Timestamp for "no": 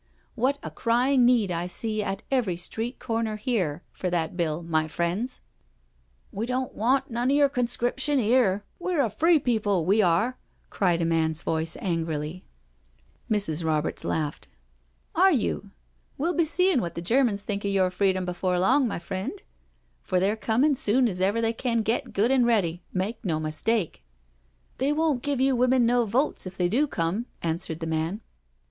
13.29-13.37, 23.23-23.39, 25.85-26.07